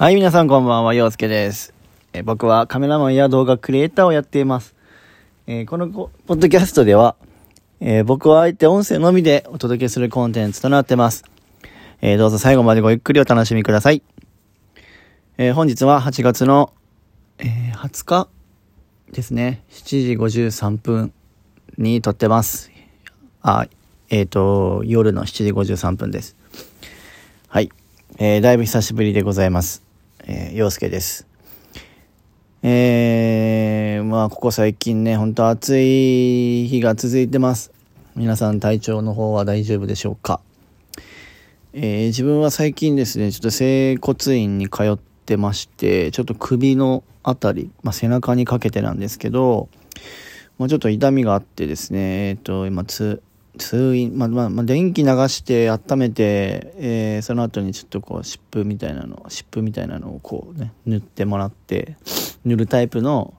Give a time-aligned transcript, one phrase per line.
[0.00, 1.74] はい、皆さんこんばんは、陽介です。
[2.14, 4.74] え僕はカメラマンや動画クリエイターをやっています。
[5.46, 7.16] えー、このポッドキャストでは、
[7.80, 11.24] えー、僕はあえて音声のみでお届けするコンテンツとなってます。
[12.00, 14.02] えー、どうぞ最後までごゆっくりお楽しみください。
[15.36, 16.72] え本日は8月の、
[17.36, 17.44] え
[17.74, 18.28] 20日
[19.12, 19.62] ですね。
[19.68, 21.12] 7時53分
[21.76, 22.70] に撮ってます。
[23.42, 23.68] あ、
[24.08, 26.36] えっ、と、夜の7時53分です。
[27.48, 27.70] はい。
[28.16, 29.89] え、だいぶ久しぶりでございます。
[30.32, 31.26] えー、陽介です。
[32.62, 37.72] えー、まあ、ここ最近ね、ほんと暑い日が続いてます。
[38.14, 40.40] 皆さん体調の方は大丈夫でしょうか？
[41.72, 49.68] えー、自分は最近ですね、ちょっと整骨院に通ってまして、ちょっと首のあたり、まあ、背中にかけてなんですけど、
[50.58, 53.20] まあ、ちょっと痛みがあってですね、えっ、ー、と、今、つ、
[53.58, 61.96] 通院、まあまあ、まあ、電気流して温めて、えー、その後にちょっとこう湿布みたいなの湿布みたいなのをこうね塗ってもらって
[62.44, 63.34] 塗るタイプの、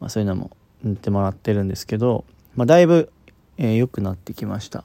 [0.00, 0.50] まあ、そういうのも
[0.82, 2.24] 塗ってもらってるんですけど、
[2.56, 3.10] まあ、だいぶ
[3.56, 4.84] 良、えー、くなってきました。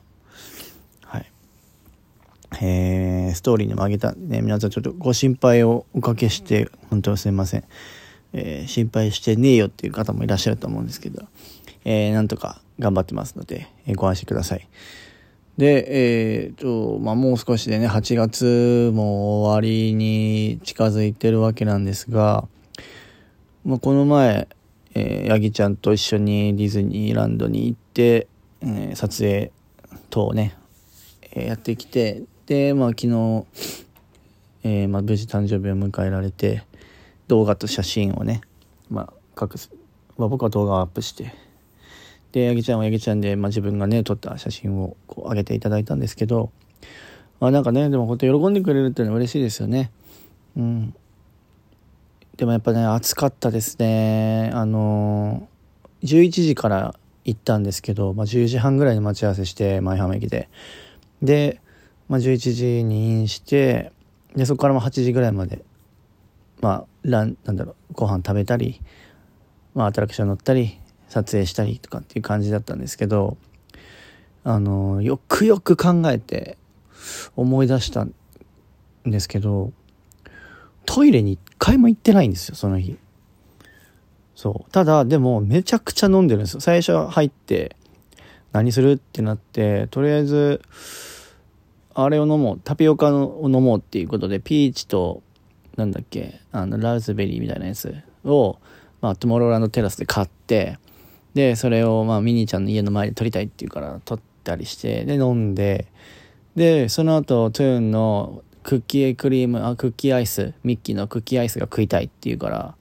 [1.03, 1.31] はい。
[2.61, 4.13] えー、ストーリーにもあげた。
[4.13, 7.63] ね皆さんちょっとご心配をおかけして本当すいません、
[8.33, 11.27] えー、心配してねえよっていう方もいらっしゃると思うんですけど。
[11.85, 14.67] えー、なんとか頑張ってますので、えー、ご安心ください。
[15.57, 22.47] で、えー、と、まあ、もう少しでね、8月も終わりに近づいてるわけなんですが、
[23.65, 24.47] まあ、この前、
[24.95, 28.27] えー、ヤギちゃんと一緒にディズニーランドに行って、
[28.61, 29.51] えー、撮影
[30.09, 30.55] 等ね、
[31.33, 33.45] えー、やってきて、で、まあ、昨日、
[34.63, 36.63] えー、まあ、無事誕生日を迎えられて、
[37.27, 38.39] 動画と写真をね、
[38.89, 39.55] まあ、各、
[40.17, 41.33] まあ、僕は動画をアップして、
[42.31, 46.51] で、ヤギちゃんはヤギちゃんで、まあ、自分がね、撮った写真をこう上げていただいたんですけど、
[47.39, 49.91] まあなんかね、でも本当喜んでくれるっていうのは嬉しいですよね。
[50.57, 50.95] うん。
[52.37, 54.51] でもやっぱね、暑かったですね。
[54.53, 56.95] あのー、11時から
[57.25, 60.49] 行ったんですけど、まあ、10時半ぐらいに待ち合わせして、舞浜駅で。
[61.21, 61.61] で、
[62.07, 63.91] まあ、11時にインして、
[64.35, 65.63] で、そこからも8時ぐらいまで、
[66.61, 68.81] まあ、ラン、なんだろう、ご飯食べたり、
[69.75, 70.78] まあ、アトラクション乗ったり、
[71.09, 73.37] 撮影したりとかっていう感じだったんですけど
[74.43, 76.57] あのよくよく考えて
[77.35, 78.13] 思い出したん
[79.05, 79.73] ですけど
[80.85, 82.97] トイレに一回も行ってないんですよその日。
[84.33, 84.71] そう。
[84.71, 86.61] ただでもめちゃくちゃ飲んでるんですよ。
[86.61, 87.75] 最初入って
[88.53, 90.61] 何するってなってとりあえず
[91.93, 95.21] あれを飲もうタピオカを飲もうっていうことでピーチと
[95.75, 98.57] なんだっけあのラズベリーみたいなやつを、
[99.01, 100.79] まあ、トゥモローランドテラスで買って
[101.33, 105.87] で、それをまあミニーちゃんの家の前で撮りたいって言うから撮ったりして、で、飲んで、
[106.55, 112.75] で、その後、トゥーンのクッキークリーム、あ、クッキーアイス、ミッキーのクッキーアイスが食いたいって言うから、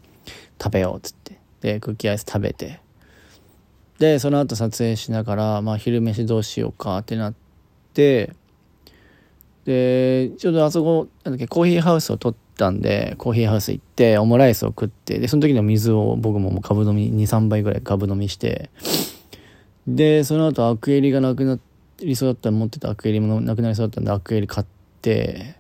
[0.61, 1.39] 食べようっつって。
[1.61, 2.81] で、クッキーアイス食べて。
[3.99, 7.35] で、その後撮影しながら、まあ昼飯どうしようかってなっ
[7.95, 8.33] て、
[9.65, 18.71] で、ちょうどあそこ、なんだっけ、コーヒーハウスを撮って、たんで、コーヒーハウス行って、オムライスを食って、で、その時の水を僕ももう株飲み、2、3倍ぐらい株飲みして、
[19.87, 21.59] で、その後アクエリがなくな
[22.01, 24.67] りそうだったら持ってたアクエリもなくなりそうだったんで、アクエリ買っ
[25.01, 25.57] て、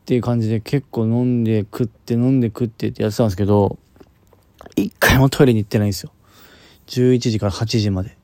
[0.00, 3.78] っていう感じで結構飲んで食って飲んで食ってってやってたんですけど、
[4.74, 6.10] 一回もトイレに行ってないんですよ。
[6.88, 8.16] 11時から8時まで。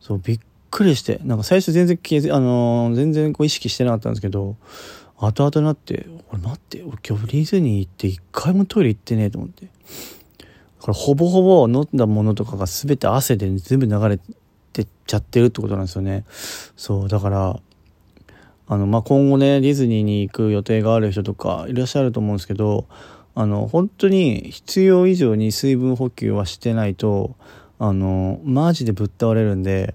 [0.00, 1.98] そう、びっくりして、なんか最初全然、
[2.34, 4.56] あのー、全然こう意識してなかったんですけど、
[5.20, 9.66] 後々になって、俺待って、俺今日ディズニー行って一回もトイレ行ってねえと思って。
[9.66, 9.70] だ
[10.82, 14.18] からほぼほぼ飲んだものとかが全て汗で全部流れ
[14.72, 16.24] てっちゃってるってことなんですよね。
[16.76, 17.60] そう、だから、
[18.68, 22.86] あの、まあ、今後ね、ディズニーに行く予定がある人とかいらっしゃると思うんですけど、
[23.34, 27.34] あの、本当に必要以上に水分補給はしてないと、
[27.78, 29.94] あの、マジでぶっ倒れるんで、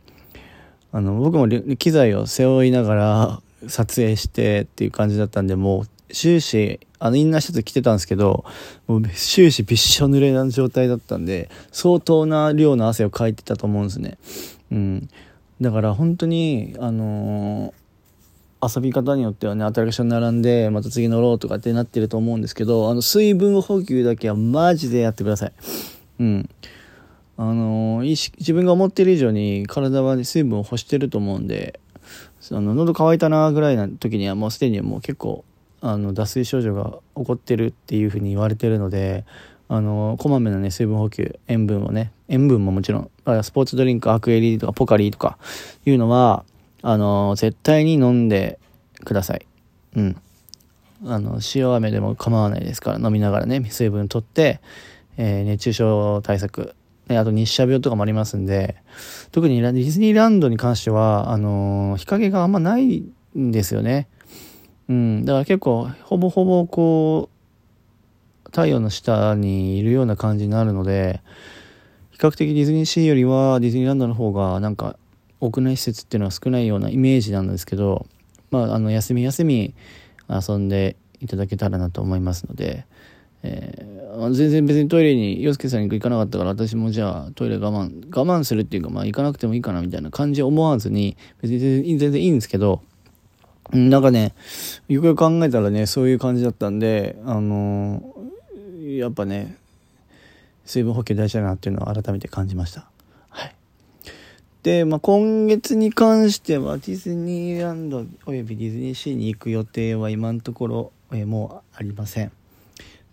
[0.91, 1.47] あの、僕も
[1.77, 8.45] 機材を背負いながら、撮影してっていう感じだったんで、もう終始、あのインナーシャツ着てたんですけど、
[8.87, 14.17] もう終始びっしょ濡れな状態だったんで、相当な量の汗をかいてたと思うんですね。
[14.71, 15.09] うん。
[15.59, 25.53] だから本当に、あのー、遊び方によってはね、アトラクション並んで、また次乗ろうとかってなってると思うんですけど、あの、水分補給だけはマジでやってください。
[26.19, 26.49] うん。
[27.35, 31.79] あのー、自分が思ってる以上に体は、ね、水分を欲してると思うんで、
[32.43, 35.45] その喉乾いたなぐらいな時にはもうすでにもう結構
[35.81, 39.25] あの脱水症状が起こってるっていうふうに言われてるので
[39.69, 43.09] あのこまめなね水分補給塩分をね塩分ももちろん
[43.43, 45.37] スポーツドリンクアクエリとかポカリとか
[45.85, 46.43] いうのは
[46.81, 48.59] あの絶対に飲んで
[49.05, 49.45] ください。
[49.95, 50.21] うん。
[51.05, 54.61] あの、塩飴でも構わないですから、飲みながらね、水分取って、
[55.17, 56.75] えー、熱中症対策、
[57.07, 58.77] ね、あと日射病とかもありますんで、
[59.31, 63.03] 特にディズニーランドに関しては、あのー、日陰があんまない
[63.37, 64.07] んですよね。
[64.89, 71.21] うん、だから結構、ほぼほぼこう、太陽の下にいるような感じになるので、
[72.11, 74.95] 比較的ディズニーシーよりはディズニーランドの方がなんか
[75.41, 78.05] 屋内施設っていうのは少ないようなイメージなんですけど、
[78.51, 79.73] まあ、あの休み休み
[80.29, 82.85] 遊んでいただけたらなと思いますので、
[83.41, 92.81] えー、全然別にトイレに洋介さんに行かなかったから私もじゃあトイレ我慢我慢するっていうかまあ行かなくてもいいかなみたいな感じ思わずに別に全然いいんですけど
[93.71, 94.35] なんかね
[94.87, 99.57] よくよく考えたらねそういう感じだったんであのー、やっぱね
[100.65, 102.87] 水分補給大事だなっていうのを改めて感じました。
[103.29, 103.55] はい。
[104.63, 112.31] で、まあ、今月に関してはディズニーランドおよびディズニーシーに行く予定は今のところ、え、もうありません。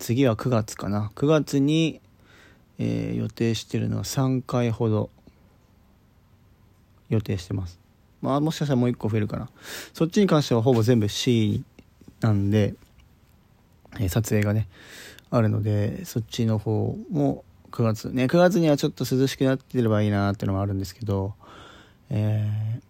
[0.00, 1.12] 次は9月かな。
[1.14, 2.00] 9月に、
[2.78, 5.10] えー、予定してるのは3回ほど
[7.10, 7.78] 予定してます。
[8.22, 9.50] まあもしかしたらもう1個増えるかな。
[9.92, 11.62] そっちに関してはほぼ全部 C
[12.20, 12.74] なんで、
[14.00, 14.68] えー、撮影がね
[15.30, 21.34] あるのでそっちの方も9月ね9月にはちょっと涼しくなってればいいなっていうのもあるんですけど、
[22.08, 22.80] えー、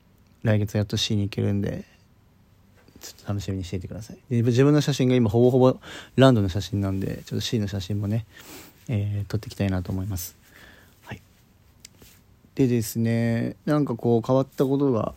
[0.44, 1.84] 来月やっと C に行けるんで
[3.00, 4.19] ちょっと楽しみにしていてください。
[4.31, 5.76] で自分の写真が今ほぼほぼ
[6.17, 8.26] ランドの写真なんでちょっと C の写真もね、
[8.88, 10.37] えー、撮っていきたいなと思います。
[11.05, 11.20] はい。
[12.55, 15.14] でですねなんかこう変わったことが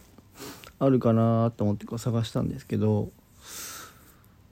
[0.80, 3.09] あるかなと思ってこう探したんですけど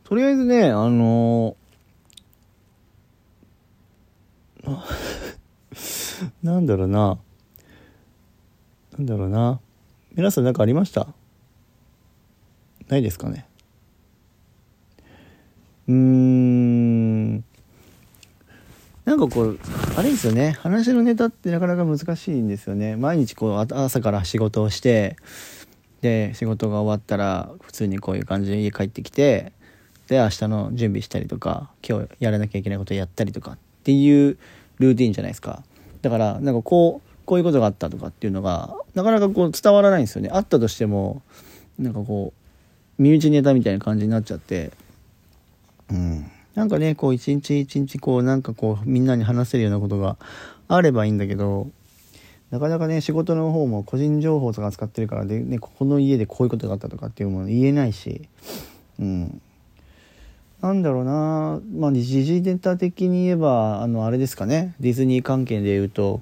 [0.04, 1.56] とりあえずねあの
[6.44, 7.18] なんだろうな。
[8.98, 9.60] なんだろうな。
[10.14, 11.08] 皆さん何かありました？
[12.92, 13.48] ないですかね。
[15.88, 17.36] うーん。
[19.06, 19.60] なんかこう
[19.96, 20.52] あれですよね。
[20.60, 22.98] 話のネタってなかなか難しいんですよね。
[22.98, 25.16] 毎日こう朝から仕事をして
[26.02, 29.54] で仕事が終わったら普通にこういう感じで家帰ってきて
[30.08, 34.38] で明日の準備したりとか今日やらなきゃいけないことやったりとかっていう
[34.80, 35.64] ルーティンじゃないですか。
[36.02, 40.30] だからなんかこうこういうことがあったとかっていうのがなかなかこう伝わらないんですよね。
[40.32, 41.22] あったとしても
[41.80, 42.41] なんかこう
[43.02, 44.72] 身内ネタみたいな感じになっちゃって、
[45.90, 46.32] うん。
[46.54, 50.18] なんかね、こう一日一日こうなんかこうみんなに話せるようなことが
[50.68, 51.68] あればいいんだけど、
[52.52, 58.30] なかなかね、仕事の方も個人情報とか使ってるからで、ね、ここの家でこういうことがあったとかっていうもの言えないし、
[59.00, 59.42] うん。
[60.62, 61.60] なんだろうな。
[61.74, 66.22] まあ、時事ネタ的に言えば、あの、あれですかね、ディズニー関係で言うと、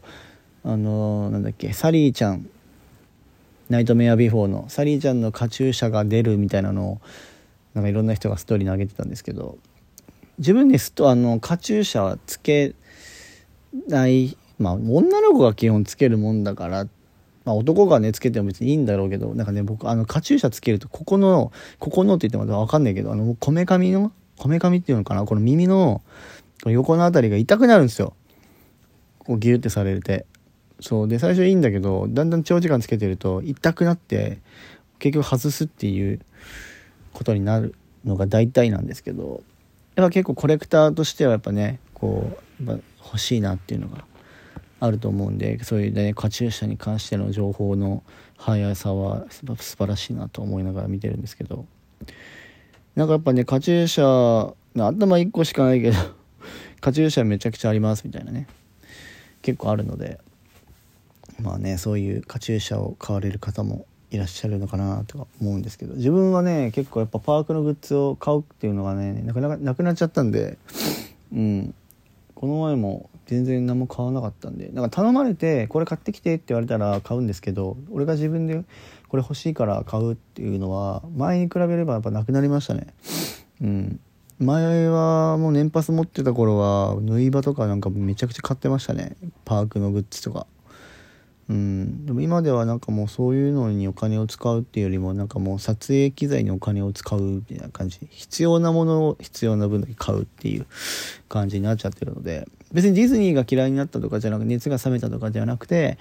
[0.64, 2.48] あの、なんだっけ、サリーちゃん
[3.70, 7.02] ナイトメアビフォーのサリーちゃんのカチューシャが出るみたいなのを
[7.74, 9.58] なんかいろんな人がストーリーに上げてたんですけど
[10.40, 12.74] 自分ですとあのカチューシャはつけ
[13.88, 16.88] ないまあ女の子が基本つけるもんだから
[17.46, 26.02] まあ、男がねつけても別にいいんだろうけどなんかね僕あのカチューシャつけるとここのここのって言っても分かんないけどあのこめかみのこめかみっていうのかなこの耳の
[26.66, 28.14] 横の辺りが痛くなるんですよ。
[29.20, 30.26] こうギュってされて。
[30.80, 31.08] そう。
[31.08, 34.40] で最初いいんだけどだんだん長時間つけてると痛くなって
[35.00, 36.20] 結局外すっていう
[37.14, 39.44] ことになるのが大体なんですけど
[39.96, 44.06] やっぱ結構コレクターとしてはやっぱねこうやっぱ欲しいなっていうのが
[44.80, 48.04] あると思うんでそういうねカチューシャに関しての情報の
[48.38, 51.66] 速さは素晴らしいなと思いながら見てるんですけど。
[52.96, 55.98] なんかやっぱねカチューシャ頭1個しかないけど
[56.82, 58.48] カチューシャめちゃくちゃありますみたいなね
[59.42, 60.20] 結構あるので。
[61.42, 70.58] まあねそういうカチューシャを買われる方もいらっしゃるのかなとか思うんですけど自分はね結構やっぱパークのグッズを買うっていうのがねなかなかなくなっちゃったんで
[71.34, 71.74] うん。
[72.40, 78.64] この前も全然何も買わなかったんでなんか頼まれてこれ買ってきてって言われたら買うんですけど俺が自分で
[79.10, 82.88] これ欲しいから買うっていうのは前に比べればやっぱなくなりましたね。
[83.62, 84.00] うん。
[84.40, 89.18] 前はもう年パス持ってた頃は縫い場とかなんかめちゃくちゃ買ってましたね。
[89.44, 90.48] パークのグッズとか。
[91.50, 98.00] うん、でも今ではなんかもうそういうのにお金を使うっていうよりもなんかもう撮影機材にお金を使うみたいな感じ。
[98.12, 100.68] 必要なものを必要な分だけ買うっていう
[101.28, 102.48] 感じになっちゃってるので。
[102.72, 105.98] 別にディズニーが嫌いになったとかじゃなく熱が冷めたとかではなくて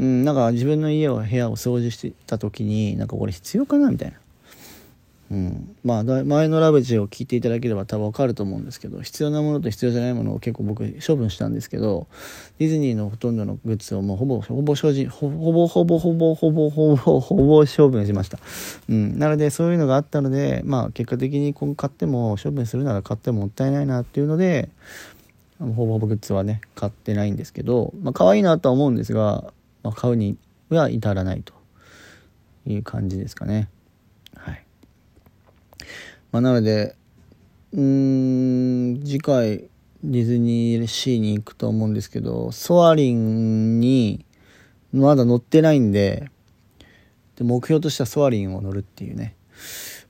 [0.00, 4.16] うん、なんか自分の家を部屋を掃除してた時になんかこれ必要かなみたいな。
[5.30, 12.08] うん、まあ前のラブジを聞いていただければ多分わかると思うんですけど必要なものと必要じゃないものを結構僕処分したんですけど
[12.58, 18.40] ディズニーのほとんどのグッズをもうほぼほぼ所持ほほぼほぼほぼほぼほぼほぼ処分しました、
[18.88, 24.68] うん、なのでそういうのがあったのでまあ結果的に今買っても処分するなら買ってももったいないなっていうので
[25.60, 29.52] ほぼほぼグッズはね買ってないんですけどまあ可愛いなとは思うんですが、
[29.84, 30.36] まあ、買うに
[30.70, 31.54] は至らないと
[32.66, 33.68] いう感じですかね。
[34.36, 34.64] はい。
[36.32, 36.94] まあ、なので
[37.72, 39.68] うん次回
[40.02, 44.24] ディズニーシーに行くと思うんですけどソアリンに
[44.92, 46.30] まだ乗ってないんで
[47.36, 49.36] で目標としてはソアリンを乗るっていうね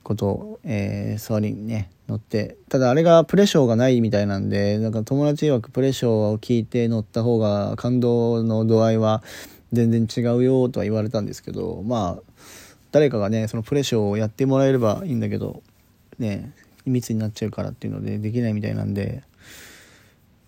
[0.03, 9.23] ことを、えー、ソアリンね乗ってただあれがプレショーがないみたいなんでなんか友達曰くプレショーを聞いて乗った方が感動の度合いは
[9.71, 12.33] 全然違うよとは言われたんですけどまあ
[12.91, 15.63] 誰かがねそのプレショーをやってもらえればいいんだけど
[16.21, 16.53] ね
[16.85, 19.23] 密になっちゃうからっていうのでできないみたいなんで、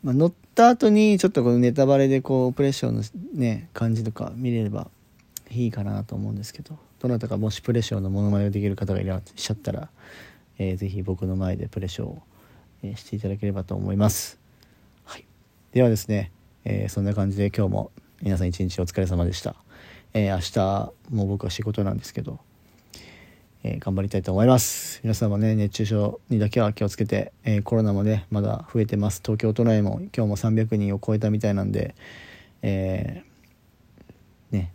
[0.04, 3.04] まあ、乗った後にちょっとこのネタバレでこうプレッションの
[3.34, 4.90] ね感じとか見れれば
[5.52, 9.90] いいかなと思うんですけどどなたかもしプレッションのモノマネができる方がいらっしゃったら、
[10.58, 12.24] えー、ぜひ僕の前でプレッションを、
[12.82, 14.40] え、していただければと思います、
[15.04, 15.26] はい、
[15.74, 16.32] ではですね、
[16.66, 19.56] えー、そんな感じで今日も皆さん一日お疲れ様でした、
[20.14, 22.40] え、明日も僕は仕事なんですけど
[23.64, 25.00] えー、頑張りたいと思います。
[25.04, 29.22] 皆さんもね熱中症にだけは気をつけて、えー、コロナもねまだ増えてます。
[29.24, 31.96] 東京都内も今日も300人を超えたみたいなんで
[32.62, 34.74] えー、ね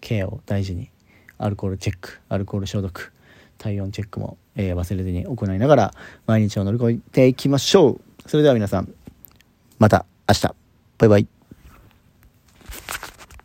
[0.00, 0.90] ケアを大事に
[1.38, 3.12] アルコールチェックアルコール消毒
[3.58, 5.94] 体温チェックも、え忘れずに行いながら
[6.26, 8.28] 毎日を乗り越えていきましょう。
[8.28, 8.94] それでは皆さん
[9.78, 10.54] また明日。
[10.98, 11.37] バイバイ。